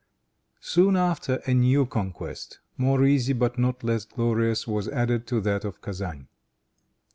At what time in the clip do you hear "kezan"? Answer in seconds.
5.79-6.27